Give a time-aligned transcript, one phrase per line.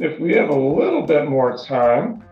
[0.00, 2.22] If we have a little bit more time,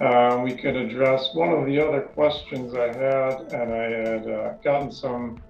[0.00, 4.52] um, we could address one of the other questions I had, and I had uh,
[4.64, 5.42] gotten some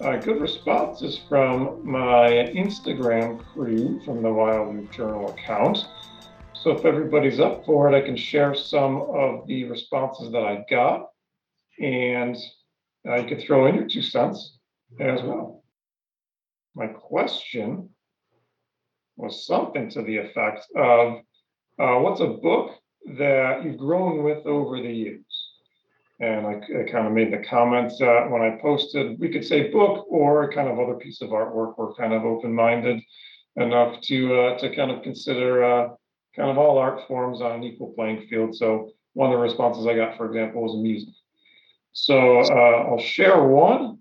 [0.00, 5.86] uh, good responses from my Instagram crew from the Wild Journal account.
[6.68, 10.66] So if everybody's up for it, I can share some of the responses that I
[10.68, 11.08] got,
[11.80, 12.36] and
[13.06, 14.58] you could throw in your two cents
[15.00, 15.64] as well.
[16.74, 17.88] My question
[19.16, 21.20] was something to the effect of
[21.78, 22.72] uh, what's a book
[23.16, 25.52] that you've grown with over the years?
[26.20, 29.70] And I, I kind of made the comments uh, when I posted, we could say
[29.70, 31.78] book or kind of other piece of artwork.
[31.78, 33.00] We're kind of open minded
[33.56, 35.88] enough to uh, to kind of consider uh,
[36.36, 38.54] kind of all art forms on an equal playing field.
[38.54, 41.14] So one of the responses I got, for example, was music.
[41.92, 43.98] So uh, I'll share one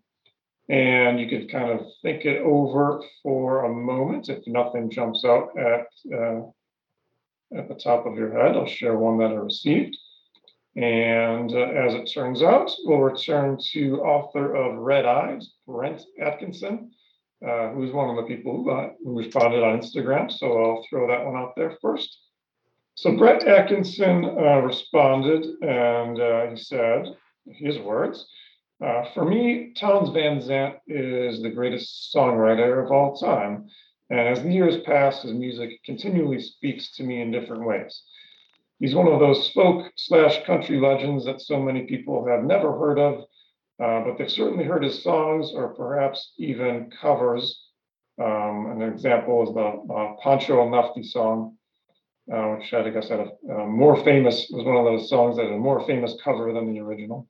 [0.69, 5.57] and you could kind of think it over for a moment if nothing jumps out
[5.57, 6.41] at uh,
[7.55, 8.57] at the top of your head.
[8.57, 9.97] I'll share one that I received.
[10.75, 16.91] And uh, as it turns out, we'll return to author of Red Eyes, Brent Atkinson,
[17.45, 20.31] uh, who's one of the people who, uh, who responded on Instagram.
[20.31, 22.17] So I'll throw that one out there first.
[22.95, 27.15] So Brent Atkinson uh, responded and uh, he said,
[27.45, 28.27] his words,
[28.83, 33.67] uh, for me, Townes Van Zandt is the greatest songwriter of all time.
[34.09, 38.03] And as the years pass, his music continually speaks to me in different ways.
[38.79, 42.99] He's one of those folk slash country legends that so many people have never heard
[42.99, 43.25] of,
[43.83, 47.63] uh, but they've certainly heard his songs or perhaps even covers.
[48.21, 51.55] Um, an example is the uh, Pancho and Lefty song,
[52.33, 55.45] uh, which I guess had a, a, more famous, was one of those songs that
[55.45, 57.27] had a more famous cover than the original.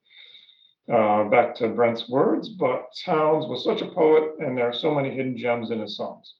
[0.91, 4.95] Uh, back to Brent's words, but Townes was such a poet, and there are so
[4.95, 6.35] many hidden gems in his songs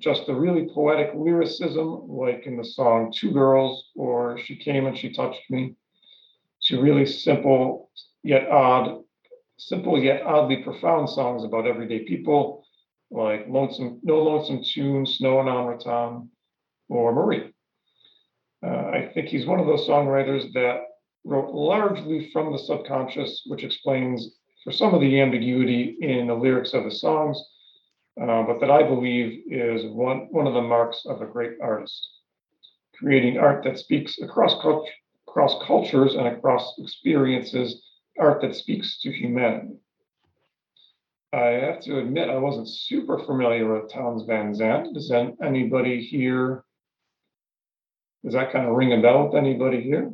[0.00, 4.96] just the really poetic lyricism, like in the song Two Girls or She Came and
[4.96, 5.74] She Touched Me,
[6.66, 7.90] to really simple
[8.22, 9.02] yet odd,
[9.56, 12.64] simple yet oddly profound songs about everyday people,
[13.10, 16.30] like Lonesome, No Lonesome Tune, Snowing on Raton,
[16.88, 17.52] or Marie.
[18.64, 20.80] Uh, I think he's one of those songwriters that
[21.24, 26.72] wrote largely from the subconscious, which explains for some of the ambiguity in the lyrics
[26.74, 27.40] of the songs
[28.20, 32.08] uh, but that I believe is one, one of the marks of a great artist.
[32.98, 34.88] Creating art that speaks across, cult-
[35.36, 37.82] across cultures and across experiences,
[38.18, 39.74] art that speaks to humanity.
[41.30, 44.94] I have to admit, I wasn't super familiar with Townes Van Zandt.
[44.94, 46.64] Does anybody here,
[48.24, 50.10] does that kind of ring a bell with anybody here?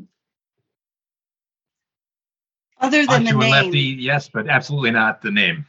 [2.81, 3.51] Other than the name.
[3.51, 5.65] Lefty, yes, but absolutely not the name.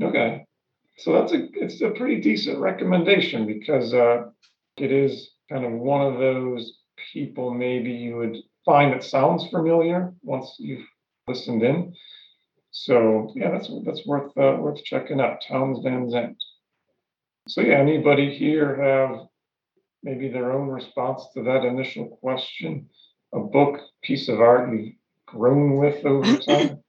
[0.00, 0.44] Okay.
[0.98, 4.26] So that's a it's a pretty decent recommendation because uh,
[4.76, 6.78] it is kind of one of those
[7.12, 10.86] people maybe you would find that sounds familiar once you've
[11.26, 11.94] listened in.
[12.70, 15.42] So yeah, that's that's worth uh, worth checking out.
[15.46, 16.36] Townes Van Zandt.
[17.48, 19.26] So yeah, anybody here have
[20.02, 22.88] maybe their own response to that initial question?
[23.32, 24.94] A book, piece of art you've
[25.26, 26.82] grown with over time?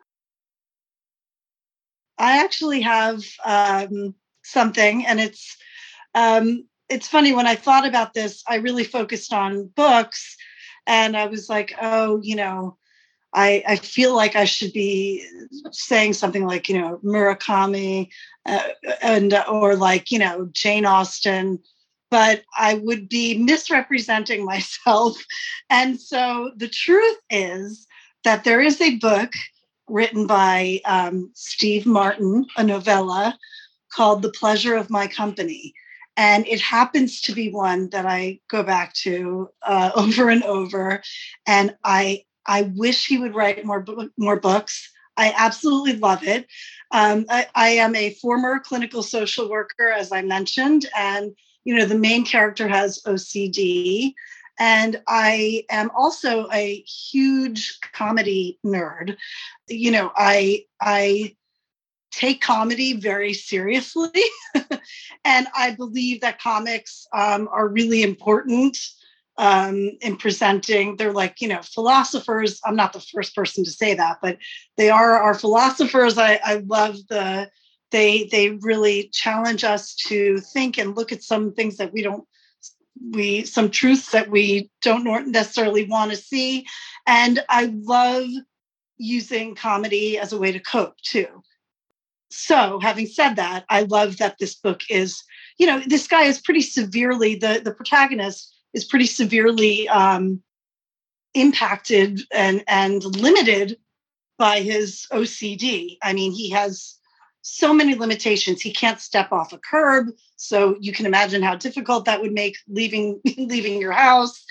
[2.18, 5.58] I actually have um, something, and it's
[6.14, 8.44] um, it's funny when I thought about this.
[8.48, 10.36] I really focused on books,
[10.88, 12.78] and I was like, oh, you know,
[13.34, 15.26] I I feel like I should be
[15.72, 18.10] saying something like you know Murakami,
[18.46, 18.68] uh,
[19.02, 21.60] and or like you know Jane Austen.
[22.10, 25.18] But I would be misrepresenting myself.
[25.70, 27.88] And so the truth is
[28.26, 29.32] that there is a book
[29.88, 33.38] written by um, Steve Martin, a novella
[33.94, 35.74] called The Pleasure of My Company.
[36.18, 41.02] And it happens to be one that I go back to uh, over and over.
[41.48, 43.86] And I, I wish he would write more,
[44.18, 44.92] more books.
[45.18, 46.48] I absolutely love it.
[46.92, 51.32] Um, I, I am a former clinical social worker, as I mentioned, and
[51.64, 54.14] you know the main character has OCD.
[54.60, 59.16] And I am also a huge comedy nerd.
[59.68, 61.36] You know, I I
[62.12, 64.24] take comedy very seriously,
[65.26, 68.78] and I believe that comics um, are really important
[69.38, 70.98] um, in presenting.
[70.98, 72.60] They're like you know philosophers.
[72.66, 74.38] I'm not the first person to say that, but
[74.78, 76.18] they are our philosophers.
[76.18, 77.50] I, I love the
[77.92, 82.26] they they really challenge us to think and look at some things that we don't
[83.14, 86.66] we some truths that we don't necessarily want to see
[87.08, 88.28] and i love
[88.98, 91.42] using comedy as a way to cope too
[92.32, 95.24] so having said that i love that this book is
[95.58, 100.42] you know this guy is pretty severely the the protagonist is pretty severely um
[101.34, 103.78] impacted and and limited
[104.38, 107.00] by his ocd i mean he has
[107.42, 108.62] so many limitations.
[108.62, 112.58] He can't step off a curb, so you can imagine how difficult that would make
[112.68, 114.44] leaving leaving your house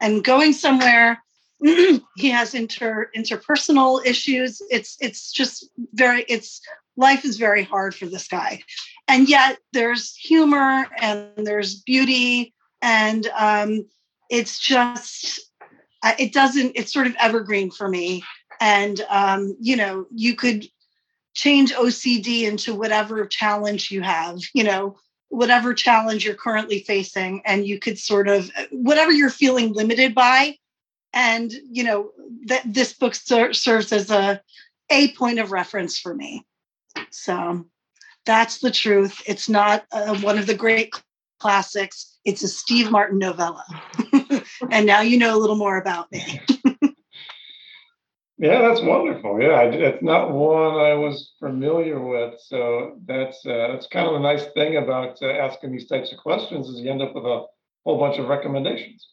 [0.00, 1.22] and going somewhere.
[1.62, 4.62] he has inter interpersonal issues.
[4.70, 6.60] It's it's just very it's
[6.98, 8.60] life is very hard for this guy,
[9.06, 12.52] and yet there's humor and there's beauty
[12.82, 13.86] and um,
[14.30, 15.40] it's just
[16.18, 18.22] it doesn't it's sort of evergreen for me
[18.60, 20.66] and um, you know you could
[21.38, 24.98] change OCD into whatever challenge you have, you know,
[25.28, 27.42] whatever challenge you're currently facing.
[27.44, 30.56] And you could sort of, whatever you're feeling limited by.
[31.12, 32.10] And, you know,
[32.46, 34.42] that this book ser- serves as a,
[34.90, 36.44] a point of reference for me.
[37.10, 37.66] So
[38.26, 39.22] that's the truth.
[39.26, 40.94] It's not uh, one of the great
[41.40, 42.18] classics.
[42.24, 43.64] It's a Steve Martin novella.
[44.70, 46.40] and now you know a little more about me.
[48.40, 49.42] Yeah, that's wonderful.
[49.42, 54.20] Yeah, it's not one I was familiar with, so that's uh, that's kind of a
[54.20, 57.46] nice thing about uh, asking these types of questions is you end up with a
[57.84, 59.08] whole bunch of recommendations.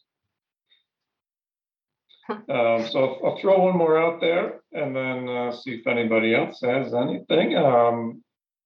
[2.28, 6.34] Um, so I'll, I'll, throw one more out there and then uh, see if anybody
[6.34, 7.56] else has anything.
[7.56, 8.22] Um,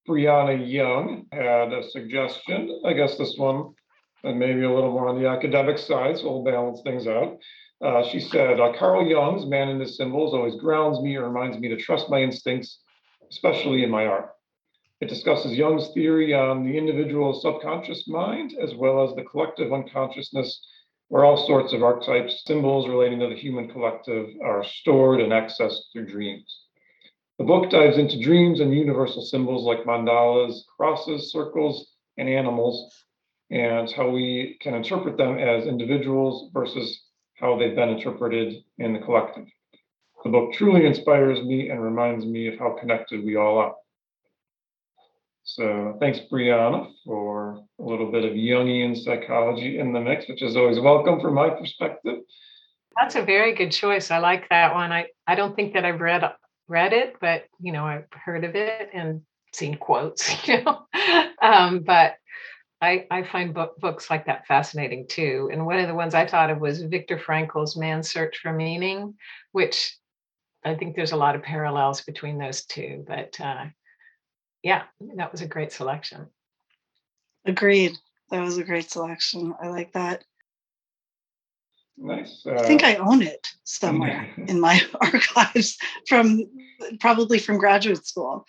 [0.08, 2.82] Brianna Young had a suggestion.
[2.86, 3.74] I guess this one,
[4.24, 7.38] and maybe a little more on the academic side, so we'll balance things out.
[7.82, 11.58] Uh, she said, uh, Carl Jung's Man and His Symbols always grounds me or reminds
[11.58, 12.80] me to trust my instincts,
[13.30, 14.30] especially in my art.
[15.00, 20.60] It discusses Jung's theory on the individual subconscious mind as well as the collective unconsciousness,
[21.10, 25.90] where all sorts of archetypes, symbols relating to the human collective are stored and accessed
[25.92, 26.60] through dreams.
[27.36, 32.94] The book dives into dreams and universal symbols like mandalas, crosses, circles, and animals,
[33.50, 37.02] and how we can interpret them as individuals versus
[37.34, 39.46] how they've been interpreted in the collective.
[40.22, 43.74] The book truly inspires me and reminds me of how connected we all are.
[45.44, 50.56] So thanks, Brianna, for a little bit of Jungian psychology in the mix, which is
[50.56, 52.18] always welcome from my perspective.
[52.96, 54.10] That's a very good choice.
[54.10, 54.92] I like that one.
[54.92, 56.24] I, I don't think that I've read
[56.68, 59.22] read it, but you know, I've heard of it and
[59.52, 60.86] seen quotes, you know.
[61.42, 62.14] um, but
[62.80, 65.50] I, I find book, books like that fascinating too.
[65.52, 69.14] And one of the ones I thought of was Viktor Frankl's Man's Search for Meaning,
[69.52, 69.96] which
[70.64, 73.04] I think there's a lot of parallels between those two.
[73.06, 73.66] But uh,
[74.62, 74.82] yeah,
[75.16, 76.28] that was a great selection.
[77.44, 77.92] Agreed.
[78.30, 79.54] That was a great selection.
[79.62, 80.24] I like that.
[81.96, 82.44] Nice.
[82.46, 85.76] Uh, I think I own it somewhere in my archives
[86.08, 86.44] from
[87.00, 88.46] probably from graduate school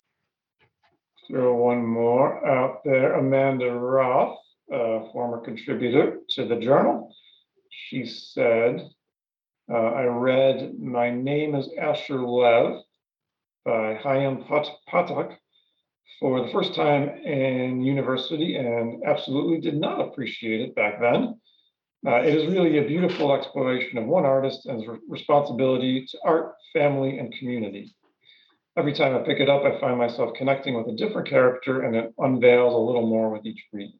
[1.32, 3.14] throw one more out there.
[3.14, 4.38] Amanda Roth,
[4.72, 7.14] a former contributor to the journal.
[7.70, 8.90] She said,
[9.72, 12.82] uh, I read My Name is Asher Lev
[13.64, 15.38] by Chaim Potok
[16.20, 21.40] for the first time in university and absolutely did not appreciate it back then.
[22.06, 26.56] Uh, it is really a beautiful exploration of one artist and his responsibility to art,
[26.74, 27.94] family, and community
[28.78, 31.96] every time I pick it up, I find myself connecting with a different character and
[31.96, 33.94] it unveils a little more with each read.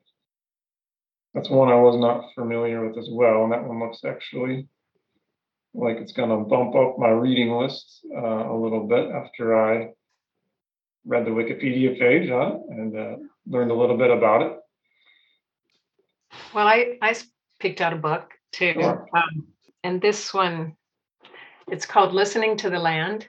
[1.34, 3.44] That's one I was not familiar with as well.
[3.44, 4.68] And that one looks actually
[5.74, 9.92] like it's going to bump up my reading list uh, a little bit after I
[11.06, 13.16] read the Wikipedia page on it and uh,
[13.48, 14.58] learned a little bit about it.
[16.54, 17.16] Well, I, I
[17.60, 18.74] picked out a book too.
[18.74, 19.08] Sure.
[19.16, 19.48] Um,
[19.84, 20.76] and this one,
[21.68, 23.28] it's called Listening to the Land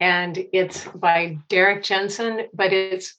[0.00, 3.14] and it's by Derrick Jensen, but it's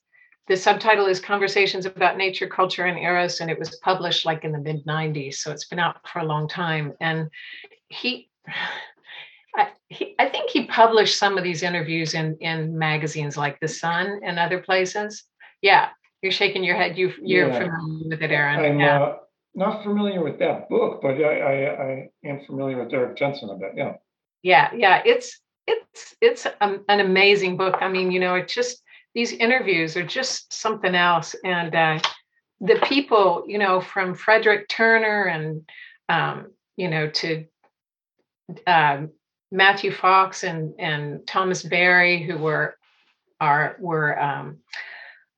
[0.47, 4.51] the subtitle is Conversations about Nature, Culture, and Eros, and it was published like in
[4.51, 6.93] the mid 90s, so it's been out for a long time.
[6.99, 7.29] And
[7.89, 8.29] he,
[9.55, 13.67] I, he, I think he published some of these interviews in in magazines like The
[13.67, 15.23] Sun and other places.
[15.61, 15.89] Yeah,
[16.21, 16.97] you're shaking your head.
[16.97, 17.59] You you're yeah.
[17.59, 18.59] familiar with it, Aaron?
[18.59, 19.01] I'm yeah.
[19.01, 19.17] uh,
[19.53, 23.55] not familiar with that book, but I, I, I am familiar with Derrick Jensen a
[23.55, 23.73] bit.
[23.75, 23.93] Yeah.
[24.43, 25.01] Yeah, yeah.
[25.05, 27.77] It's it's it's an amazing book.
[27.81, 28.81] I mean, you know, it just
[29.13, 31.99] these interviews are just something else, and uh,
[32.59, 35.69] the people, you know, from Frederick Turner and
[36.09, 37.45] um, you know to
[38.65, 39.03] uh,
[39.51, 42.77] Matthew Fox and and Thomas Berry, who were
[43.39, 44.59] are were um,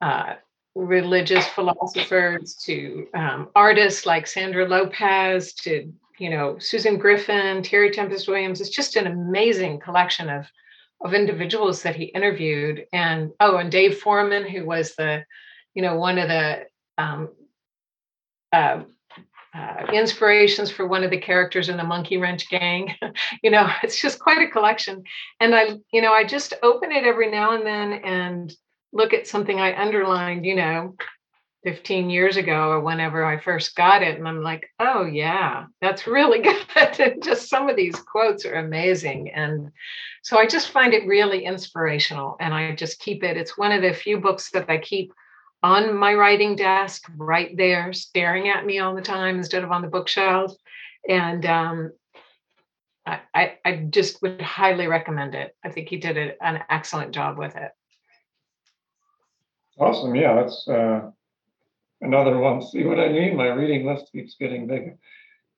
[0.02, 0.36] uh,
[0.76, 8.28] religious philosophers to um, artists like Sandra Lopez to you know Susan Griffin, Terry Tempest
[8.28, 8.62] Williams.
[8.62, 10.48] It's just an amazing collection of
[11.02, 15.26] of individuals that he interviewed, and oh, and Dave Foreman, who was the
[15.74, 16.66] you know one of the
[16.98, 17.30] um,
[18.52, 18.82] uh,
[19.56, 22.94] uh, inspirations for one of the characters in the Monkey Wrench Gang.
[23.44, 25.04] you know, it's just quite a collection.
[25.40, 28.56] And I, you know, I just open it every now and then and
[28.92, 30.96] look at something I underlined, you know,
[31.64, 34.18] 15 years ago or whenever I first got it.
[34.18, 36.42] And I'm like, oh, yeah, that's really
[36.98, 37.24] good.
[37.24, 39.32] just some of these quotes are amazing.
[39.32, 39.72] And
[40.24, 43.38] so I just find it really inspirational and I just keep it.
[43.38, 45.14] It's one of the few books that I keep
[45.64, 49.82] on my writing desk right there, staring at me all the time instead of on
[49.82, 50.54] the bookshelf.
[51.08, 51.92] And um,
[53.06, 55.56] I, I, just would highly recommend it.
[55.64, 57.72] I think he did an excellent job with it.
[59.80, 60.16] Awesome.
[60.16, 61.10] Yeah, that's uh,
[62.02, 62.62] another one.
[62.62, 63.36] See what I mean?
[63.36, 64.98] My reading list keeps getting bigger.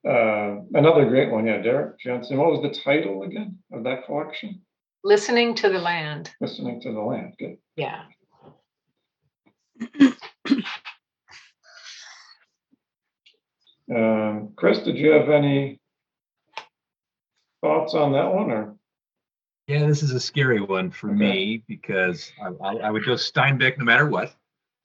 [0.08, 1.46] Uh, another great one.
[1.46, 2.38] Yeah, Derek Johnson.
[2.38, 4.62] What was the title again of that collection?
[5.04, 6.32] Listening to the Land.
[6.42, 7.36] Listening to the Land.
[7.38, 7.58] Good.
[7.76, 8.04] Yeah.
[13.94, 15.80] Um, Chris, did you have any
[17.62, 18.76] thoughts on that one or?
[19.68, 21.18] Yeah, this is a scary one for Okay.
[21.18, 24.36] me because I, I, I would go Steinbeck no matter what.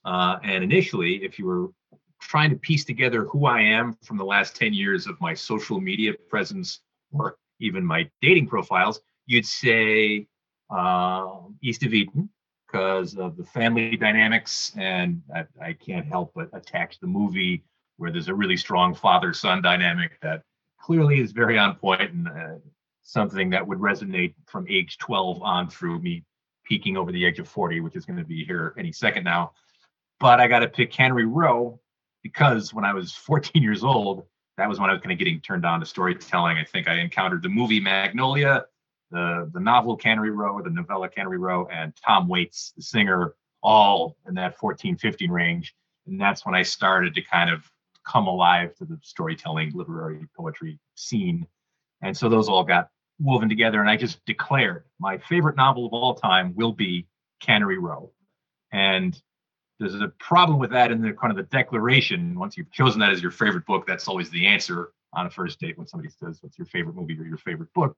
[0.04, 1.68] Uh, and initially, if you were
[2.20, 5.80] trying to piece together who I am from the last 10 years of my social
[5.80, 6.80] media presence
[7.12, 10.26] or even my dating profiles, you'd say
[10.70, 12.30] uh, East of Eden
[12.70, 14.72] because of the family dynamics.
[14.76, 17.64] And I, I can't help but attach the movie
[17.96, 20.42] where there's a really strong father son dynamic that
[20.80, 22.58] clearly is very on point and uh,
[23.02, 26.24] something that would resonate from age 12 on through me
[26.64, 29.52] peaking over the age of 40, which is going to be here any second now.
[30.18, 31.80] But I got to pick Cannery Row
[32.22, 34.24] because when I was 14 years old,
[34.56, 36.58] that was when I was kind of getting turned on to storytelling.
[36.58, 38.66] I think I encountered the movie Magnolia,
[39.10, 44.16] the the novel Cannery Row, the novella Cannery Row, and Tom Waits, the singer, all
[44.26, 45.74] in that 14, 15 range.
[46.06, 47.70] And that's when I started to kind of
[48.06, 51.46] come alive to the storytelling, literary poetry scene.
[52.02, 52.88] And so those all got
[53.18, 53.80] woven together.
[53.80, 57.06] And I just declared my favorite novel of all time will be
[57.40, 58.10] Cannery Row.
[58.72, 59.20] And
[59.78, 62.38] there's a problem with that in the kind of the declaration.
[62.38, 65.58] Once you've chosen that as your favorite book, that's always the answer on a first
[65.58, 67.96] date when somebody says, What's your favorite movie or your favorite book?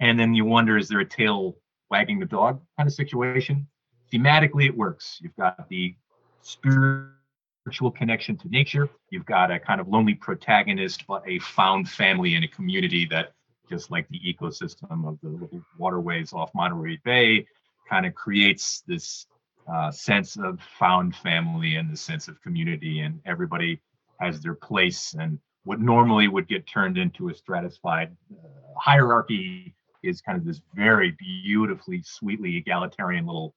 [0.00, 1.56] And then you wonder, is there a tail
[1.90, 3.66] wagging the dog kind of situation?
[4.12, 5.18] Thematically, it works.
[5.20, 5.94] You've got the
[6.42, 8.88] spiritual connection to nature.
[9.10, 13.32] You've got a kind of lonely protagonist, but a found family and a community that,
[13.68, 17.46] just like the ecosystem of the little waterways off Monterey Bay,
[17.88, 19.26] kind of creates this
[19.70, 23.80] uh, sense of found family and the sense of community, and everybody
[24.20, 25.14] has their place.
[25.18, 30.60] And what normally would get turned into a stratified uh, hierarchy is kind of this
[30.74, 33.54] very beautifully, sweetly egalitarian little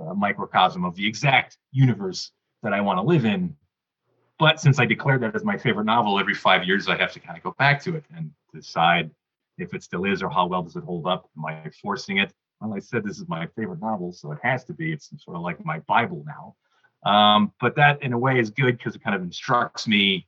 [0.00, 2.32] uh, microcosm of the exact universe
[2.62, 3.56] that I want to live in.
[4.38, 7.20] But since I declared that as my favorite novel, every five years I have to
[7.20, 9.10] kind of go back to it and decide
[9.58, 11.28] if it still is or how well does it hold up.
[11.36, 12.32] Am I forcing it?
[12.60, 14.92] Well, I said this is my favorite novel, so it has to be.
[14.92, 16.56] It's sort of like my Bible now.
[17.08, 20.26] Um, but that, in a way, is good because it kind of instructs me.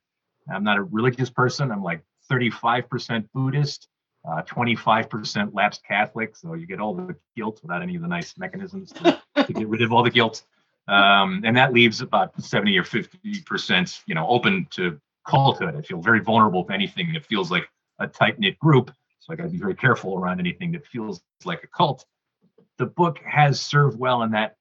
[0.53, 1.73] I'm not a religious person.
[1.73, 3.89] I'm like 35% Buddhist,
[4.29, 6.37] uh, 25% lapsed Catholic.
[6.37, 9.69] So you get all the guilt without any of the nice mechanisms to, to get
[9.69, 10.45] rid of all the guilt.
[10.89, 15.77] Um, and that leaves about 70 or 50%, you know, open to culthood.
[15.77, 17.69] I feel very vulnerable to anything that feels like
[17.99, 18.91] a tight knit group.
[19.19, 22.05] So I got to be very careful around anything that feels like a cult.
[22.79, 24.57] The book has served well in that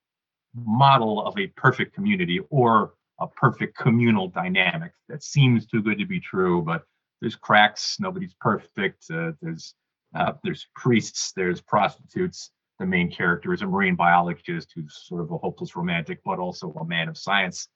[0.56, 6.06] model of a perfect community or a perfect communal dynamic that seems too good to
[6.06, 6.84] be true, but
[7.22, 7.98] there's cracks.
[8.00, 9.06] Nobody's perfect.
[9.12, 9.74] Uh, there's
[10.16, 11.34] uh, there's priests.
[11.36, 12.52] There's prostitutes.
[12.80, 16.72] The main character is a marine biologist who's sort of a hopeless romantic, but also
[16.74, 17.68] a man of science.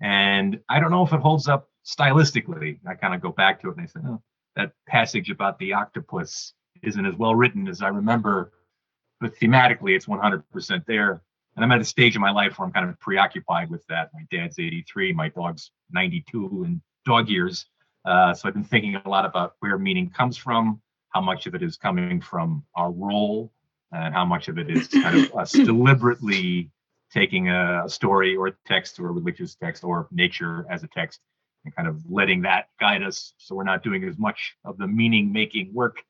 [0.00, 2.78] And I don't know if it holds up stylistically.
[2.86, 4.22] I kind of go back to it and I say, oh,
[4.56, 8.52] that passage about the octopus isn't as well written as I remember,
[9.20, 11.22] but thematically it's 100% there.
[11.56, 14.10] And I'm at a stage in my life where I'm kind of preoccupied with that.
[14.14, 17.66] My dad's 83, my dog's 92 in dog years.
[18.08, 21.54] Uh, so I've been thinking a lot about where meaning comes from, how much of
[21.54, 23.52] it is coming from our role,
[23.92, 26.70] and how much of it is kind of us deliberately
[27.12, 30.88] taking a, a story or a text or a religious text or nature as a
[30.88, 31.20] text
[31.66, 34.86] and kind of letting that guide us so we're not doing as much of the
[34.86, 36.02] meaning making work.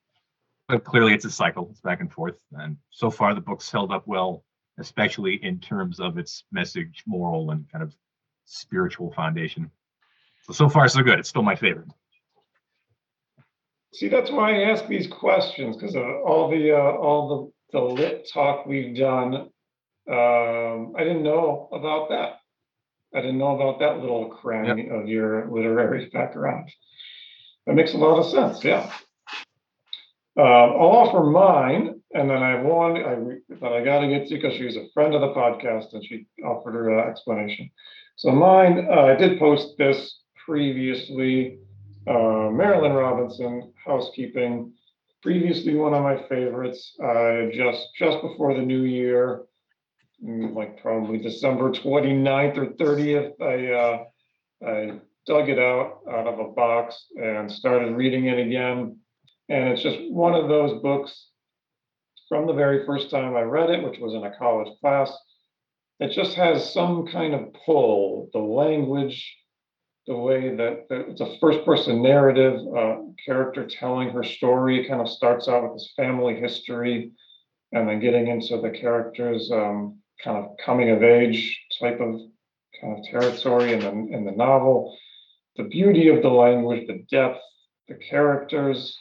[0.69, 2.35] But clearly it's a cycle, it's back and forth.
[2.53, 4.45] And so far the book's held up well,
[4.77, 7.93] especially in terms of its message, moral, and kind of
[8.45, 9.69] spiritual foundation.
[10.49, 11.19] So so far so good.
[11.19, 11.89] It's still my favorite.
[13.93, 17.83] See, that's why I ask these questions because of all the uh, all the the
[17.83, 19.49] lit talk we've done.
[20.09, 22.39] Um, I didn't know about that.
[23.13, 26.71] I didn't know about that little cranny of your literary background.
[27.65, 28.63] That makes a lot of sense.
[28.63, 28.91] Yeah.
[30.37, 33.15] Uh, I'll offer mine, and then I have one I,
[33.59, 36.27] that I got to get to because she's a friend of the podcast and she
[36.43, 37.69] offered her uh, explanation.
[38.15, 41.59] So mine, uh, I did post this previously.
[42.07, 44.73] Uh, Marilynne Robinson, housekeeping,
[45.21, 46.95] previously one of my favorites.
[46.99, 49.43] I just just before the new year,
[50.23, 56.39] mm, like probably December 29th or 30th, I uh, I dug it out out of
[56.39, 58.97] a box and started reading it again.
[59.49, 61.27] And it's just one of those books
[62.27, 65.15] from the very first time I read it, which was in a college class.
[65.99, 68.29] It just has some kind of pull.
[68.33, 69.35] The language,
[70.09, 75.07] the way that, it's a first person narrative, uh, character telling her story, kind of
[75.07, 77.11] starts out with this family history
[77.73, 82.19] and then getting into the characters um, kind of coming of age type of
[82.81, 84.97] kind of territory in the, in the novel.
[85.57, 87.41] The beauty of the language, the depth,
[87.87, 88.97] the characters,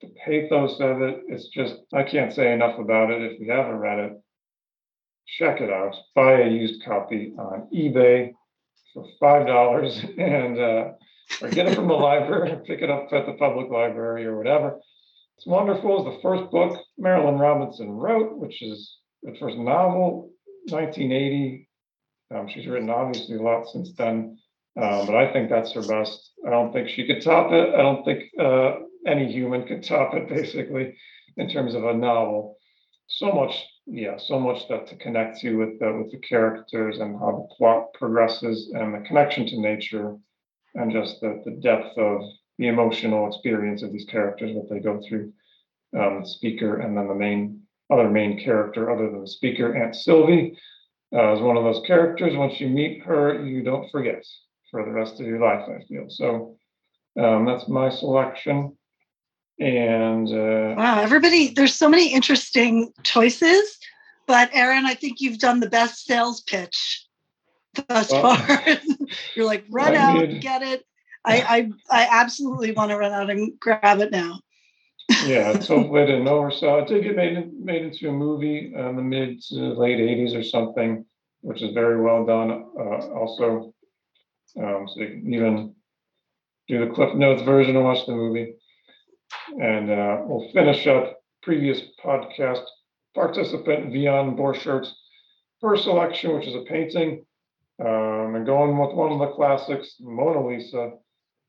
[0.00, 1.20] the pathos of it.
[1.28, 3.22] It's just, I can't say enough about it.
[3.22, 4.12] If you haven't read it,
[5.38, 5.94] check it out.
[6.16, 8.32] Buy a used copy on eBay
[8.94, 10.84] for five dollars and uh,
[11.40, 14.78] or get it from the library, pick it up at the public library or whatever.
[15.36, 16.06] It's wonderful.
[16.06, 20.30] It's the first book Marilynne Robinson wrote, which is the first novel,
[20.68, 21.68] 1980.
[22.34, 24.38] Um, she's written obviously a lot since then,
[24.80, 26.32] uh, but I think that's her best.
[26.46, 27.74] I don't think she could top it.
[27.74, 28.74] I don't think uh,
[29.06, 30.94] any human could top it, basically,
[31.36, 32.56] in terms of a novel.
[33.08, 33.54] So much,
[33.90, 37.54] yeah, so much that to connect to with the with the characters and how the
[37.54, 40.16] plot progresses and the connection to nature
[40.74, 42.22] and just the, the depth of
[42.58, 45.32] the emotional experience of these characters, what they go through.
[45.98, 50.56] Um, speaker and then the main other main character, other than the speaker, Aunt Sylvie,
[51.12, 52.36] uh, is one of those characters.
[52.36, 54.24] Once you meet her, you don't forget
[54.70, 55.68] for the rest of your life.
[55.68, 56.56] I feel so.
[57.18, 58.76] Um, that's my selection.
[59.60, 63.78] And uh, wow, everybody, there's so many interesting choices.
[64.26, 67.06] But Aaron, I think you've done the best sales pitch
[67.88, 68.64] thus well, far.
[69.34, 70.40] You're like, run I out, did.
[70.40, 70.84] get it.
[71.24, 74.40] I, I I absolutely want to run out and grab it now.
[75.26, 76.82] yeah, it's hopefully I didn't oversell.
[76.82, 80.42] It did get made made into a movie in the mid to late '80s or
[80.42, 81.04] something,
[81.42, 82.50] which is very well done.
[82.78, 83.74] Uh, also,
[84.58, 85.74] um, so you can even
[86.68, 88.54] do the Cliff Notes version and watch the movie.
[89.60, 92.64] And uh, we'll finish up previous podcast
[93.14, 94.94] participant Vian Borchert's
[95.60, 97.24] first selection, which is a painting.
[97.80, 100.92] Um, and going with one of the classics, Mona Lisa.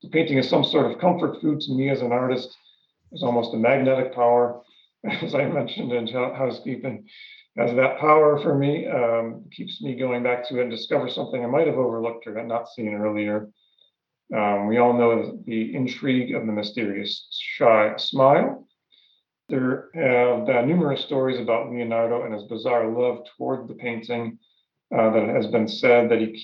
[0.02, 2.56] The painting is some sort of comfort food to me as an artist.
[3.12, 4.62] It's almost a magnetic power,
[5.22, 7.06] as I mentioned in housekeeping.
[7.58, 11.44] Has that power for me, um, keeps me going back to it and discover something
[11.44, 13.50] I might have overlooked or not seen earlier.
[14.34, 18.66] Um, we all know the intrigue of the mysterious shy smile.
[19.48, 24.38] There have been numerous stories about Leonardo and his bizarre love toward the painting
[24.96, 26.42] uh, that has been said that he,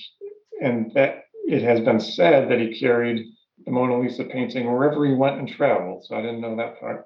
[0.61, 3.25] and that it has been said that he carried
[3.65, 6.05] the Mona Lisa painting wherever he went and traveled.
[6.05, 7.05] So I didn't know that part.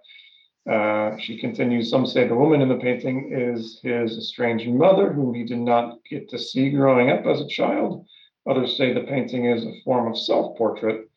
[0.70, 5.34] Uh, she continues, some say the woman in the painting is his estranged mother, whom
[5.34, 8.06] he did not get to see growing up as a child.
[8.48, 11.10] Others say the painting is a form of self portrait.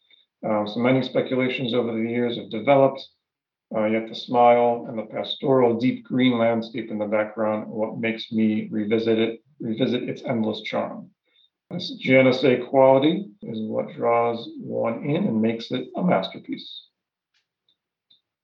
[0.46, 3.04] Uh, so many speculations over the years have developed.
[3.74, 8.30] Uh, yet the smile and the pastoral deep green landscape in the background what makes
[8.30, 11.10] me revisit it, revisit its endless charm.
[11.70, 16.86] This je ne sais quality is what draws one in and makes it a masterpiece.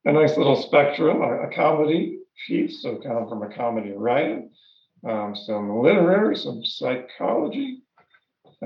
[0.05, 2.18] A nice little spectrum, a, a comedy
[2.49, 4.42] piece, so kind of from a comedy writer,
[5.09, 7.83] um, some literary, some psychology,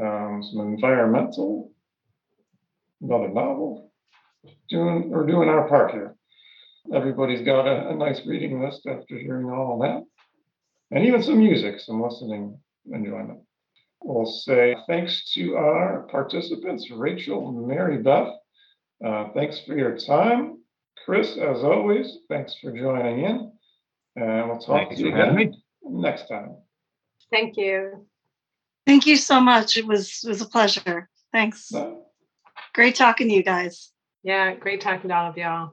[0.01, 1.73] um, some environmental,
[3.01, 3.91] another novel.
[4.69, 6.15] Doing we're doing our part here.
[6.95, 10.05] Everybody's got a, a nice reading list after hearing all that,
[10.97, 12.59] and even some music, some listening
[12.93, 13.41] enjoyment.
[14.03, 18.35] We'll say thanks to our participants, Rachel, Mary Beth.
[19.05, 20.59] Uh, thanks for your time.
[21.05, 23.53] Chris, as always, thanks for joining in.
[24.17, 26.57] And we'll talk thanks to you again next time.
[27.31, 28.07] Thank you.
[28.87, 29.77] Thank you so much.
[29.77, 31.11] It was it was a pleasure.
[31.33, 31.73] Thanks.
[32.73, 33.91] Great talking to you guys.
[34.23, 35.73] Yeah, great talking to all of y'all.